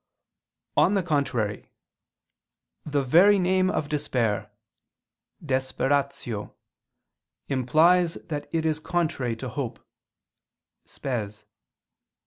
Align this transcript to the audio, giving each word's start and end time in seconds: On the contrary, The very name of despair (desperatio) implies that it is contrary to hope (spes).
On 0.77 0.95
the 0.95 1.03
contrary, 1.03 1.69
The 2.87 3.03
very 3.03 3.37
name 3.37 3.69
of 3.69 3.87
despair 3.87 4.49
(desperatio) 5.45 6.55
implies 7.49 8.15
that 8.15 8.49
it 8.51 8.65
is 8.65 8.79
contrary 8.79 9.35
to 9.35 9.49
hope 9.49 9.77
(spes). 10.87 11.45